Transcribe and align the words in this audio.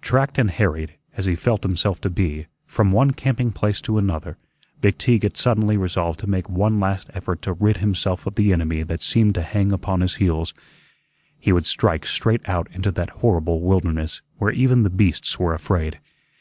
Tracked 0.00 0.38
and 0.38 0.52
harried, 0.52 0.94
as 1.16 1.26
he 1.26 1.34
felt 1.34 1.64
himself 1.64 2.00
to 2.02 2.10
be, 2.10 2.46
from 2.64 2.92
one 2.92 3.10
camping 3.10 3.50
place 3.50 3.80
to 3.80 3.98
another, 3.98 4.36
McTeague 4.80 5.24
had 5.24 5.36
suddenly 5.36 5.76
resolved 5.76 6.20
to 6.20 6.28
make 6.28 6.48
one 6.48 6.78
last 6.78 7.10
effort 7.12 7.42
to 7.42 7.54
rid 7.54 7.78
himself 7.78 8.24
of 8.24 8.36
the 8.36 8.52
enemy 8.52 8.84
that 8.84 9.02
seemed 9.02 9.34
to 9.34 9.42
hang 9.42 9.72
upon 9.72 10.00
his 10.00 10.14
heels. 10.22 10.54
He 11.40 11.50
would 11.50 11.66
strike 11.66 12.06
straight 12.06 12.48
out 12.48 12.68
into 12.72 12.92
that 12.92 13.10
horrible 13.10 13.62
wilderness 13.62 14.22
where 14.38 14.52
even 14.52 14.84
the 14.84 14.90
beasts 14.90 15.40
were 15.40 15.54
afraid. 15.54 15.98